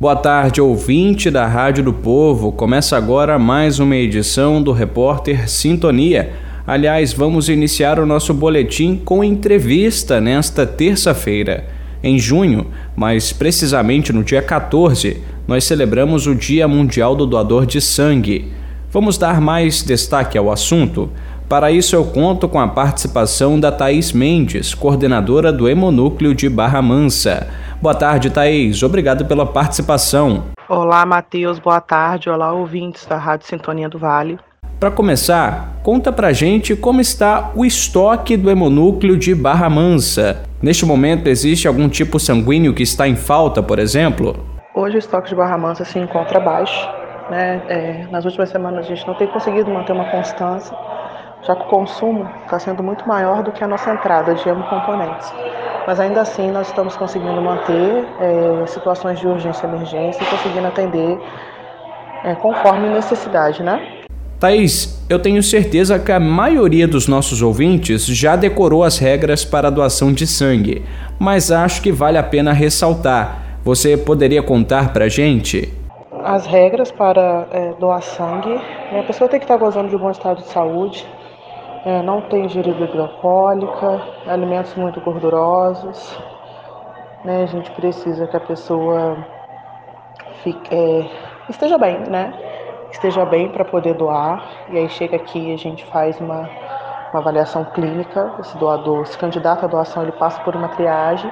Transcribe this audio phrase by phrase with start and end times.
[0.00, 2.52] Boa tarde, ouvinte da Rádio do Povo.
[2.52, 6.32] Começa agora mais uma edição do Repórter Sintonia.
[6.66, 11.66] Aliás, vamos iniciar o nosso boletim com entrevista nesta terça-feira.
[12.02, 17.78] Em junho, mais precisamente no dia 14, nós celebramos o Dia Mundial do Doador de
[17.78, 18.50] Sangue.
[18.90, 21.10] Vamos dar mais destaque ao assunto?
[21.46, 26.80] Para isso, eu conto com a participação da Thaís Mendes, coordenadora do Hemonúcleo de Barra
[26.80, 27.48] Mansa.
[27.80, 28.82] Boa tarde, Thaís.
[28.82, 30.44] Obrigado pela participação.
[30.68, 31.58] Olá, Matheus.
[31.58, 32.28] Boa tarde.
[32.28, 34.38] Olá, ouvintes da Rádio Sintonia do Vale.
[34.78, 40.42] Para começar, conta pra gente como está o estoque do hemonúcleo de Barra Mansa.
[40.60, 44.36] Neste momento, existe algum tipo sanguíneo que está em falta, por exemplo?
[44.74, 46.86] Hoje o estoque de Barra Mansa se encontra baixo.
[47.30, 47.62] Né?
[47.68, 50.76] É, nas últimas semanas a gente não tem conseguido manter uma constância
[51.42, 55.32] já que o consumo está sendo muito maior do que a nossa entrada de hemocomponentes.
[55.86, 60.66] Mas ainda assim nós estamos conseguindo manter é, situações de urgência e emergência e conseguindo
[60.66, 61.18] atender
[62.24, 64.00] é, conforme necessidade, né?
[64.38, 69.68] Thaís, eu tenho certeza que a maioria dos nossos ouvintes já decorou as regras para
[69.68, 70.82] a doação de sangue,
[71.18, 73.58] mas acho que vale a pena ressaltar.
[73.62, 75.70] Você poderia contar para gente?
[76.24, 79.98] As regras para é, doar sangue, né, a pessoa tem que estar gozando de um
[79.98, 81.06] bom estado de saúde,
[81.84, 86.18] é, não tem ingerir bebida alcoólica, alimentos muito gordurosos.
[87.24, 87.42] Né?
[87.42, 89.16] A gente precisa que a pessoa
[90.42, 91.10] fique, é,
[91.48, 92.32] esteja bem, né?
[92.90, 94.44] Esteja bem para poder doar.
[94.68, 96.48] E aí chega aqui a gente faz uma,
[97.12, 98.34] uma avaliação clínica.
[98.40, 101.30] Esse doador, esse candidato à doação, ele passa por uma triagem.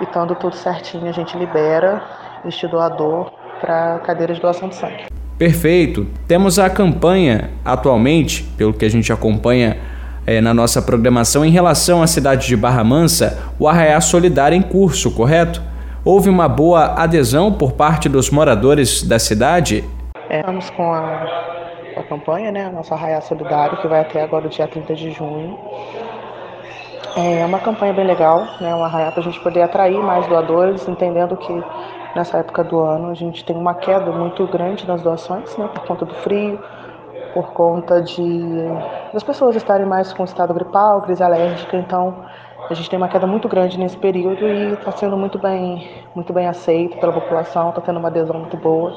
[0.00, 2.02] E estando tudo certinho, a gente libera
[2.44, 5.21] este doador para cadeira de doação de sangue.
[5.42, 6.06] Perfeito.
[6.28, 9.76] Temos a campanha atualmente, pelo que a gente acompanha
[10.24, 14.62] é, na nossa programação, em relação à cidade de Barra Mansa, o Arraiá Solidário em
[14.62, 15.60] curso, correto?
[16.04, 19.82] Houve uma boa adesão por parte dos moradores da cidade?
[20.30, 21.26] É, estamos com a,
[21.96, 22.66] a campanha, né?
[22.66, 25.58] A nossa Arraiá Solidário, que vai até agora o dia 30 de junho.
[27.14, 28.74] É uma campanha bem legal, né?
[28.74, 31.52] Uma arraiá para a gente poder atrair mais doadores, entendendo que
[32.16, 35.84] nessa época do ano a gente tem uma queda muito grande nas doações, né, por
[35.86, 36.58] conta do frio,
[37.34, 38.30] por conta de
[39.12, 42.24] das pessoas estarem mais com estado gripal, crise alérgica, então
[42.70, 46.32] a gente tem uma queda muito grande nesse período e está sendo muito bem, muito
[46.32, 48.92] bem aceito pela população, está tendo uma adesão muito boa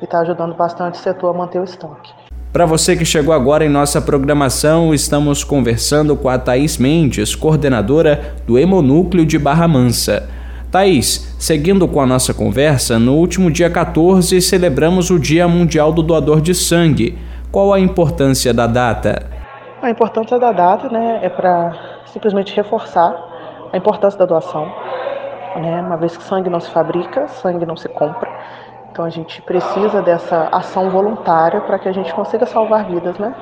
[0.00, 2.12] e está ajudando bastante o setor a manter o estoque.
[2.52, 8.34] Para você que chegou agora em nossa programação, estamos conversando com a Thaís Mendes, coordenadora
[8.46, 10.28] do Hemonúcleo de Barra Mansa.
[10.70, 16.02] Thaís, seguindo com a nossa conversa, no último dia 14 celebramos o Dia Mundial do
[16.02, 17.18] Doador de Sangue.
[17.50, 19.22] Qual a importância da data?
[19.80, 21.72] A importância da data né, é para
[22.04, 23.16] simplesmente reforçar
[23.72, 24.66] a importância da doação.
[25.56, 25.80] Né?
[25.80, 28.30] Uma vez que sangue não se fabrica, sangue não se compra.
[28.92, 33.34] Então a gente precisa dessa ação voluntária para que a gente consiga salvar vidas, né?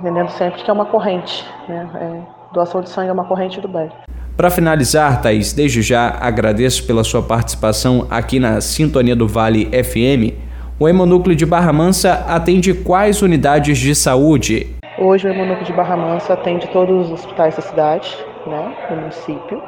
[0.00, 1.46] Entendendo sempre que é uma corrente.
[1.68, 1.88] Né?
[1.94, 3.88] É, doação de sangue é uma corrente do bem.
[4.36, 10.34] Para finalizar, Thaís, desde já agradeço pela sua participação aqui na Sintonia do Vale FM.
[10.80, 14.74] O Hemonúcleo de Barra Mansa atende quais unidades de saúde?
[14.98, 18.18] Hoje o Hemonúcleo de Barra Mansa atende todos os hospitais da cidade,
[18.48, 19.62] né, do município.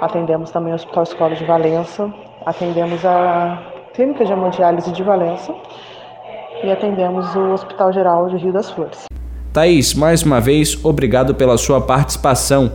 [0.00, 2.10] Atendemos também o Hospital Escola de Valença,
[2.46, 5.52] atendemos a Clínica de Hemodiálise de Valença
[6.62, 9.06] e atendemos o Hospital Geral de Rio das Flores.
[9.52, 12.70] Thaís, mais uma vez, obrigado pela sua participação.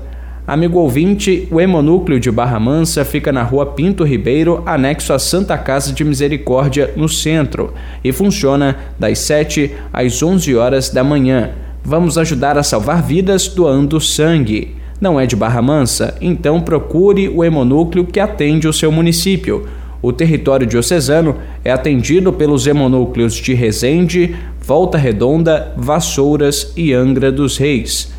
[0.46, 5.58] Amigo ouvinte, o Hemonúcleo de Barra Mansa fica na rua Pinto Ribeiro, anexo à Santa
[5.58, 7.74] Casa de Misericórdia, no centro,
[8.04, 11.52] e funciona das 7 às 11 horas da manhã.
[11.86, 14.76] Vamos ajudar a salvar vidas doando sangue.
[15.00, 16.18] Não é de Barra Mansa?
[16.20, 19.66] Então procure o Hemonúcleo que atende o seu município.
[20.04, 27.58] O território diocesano é atendido pelos hemonúcleos de Resende, Volta Redonda, Vassouras e Angra dos
[27.58, 28.12] Reis.